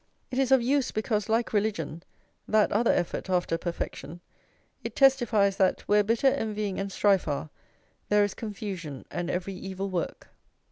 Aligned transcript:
It 0.31 0.39
is 0.39 0.51
of 0.51 0.63
use 0.63 0.89
because, 0.89 1.29
like 1.29 1.53
religion, 1.53 2.01
that 2.47 2.71
other 2.71 2.91
effort 2.91 3.29
after 3.29 3.55
perfection, 3.55 4.19
it 4.83 4.95
testifies 4.95 5.57
that, 5.57 5.81
where 5.81 6.03
bitter 6.03 6.25
envying 6.25 6.79
and 6.79 6.91
strife 6.91 7.27
are, 7.27 7.51
there 8.09 8.23
is 8.23 8.33
confusion 8.33 9.05
and 9.11 9.29
every 9.29 9.53
evil 9.53 9.91
work. 9.91 10.29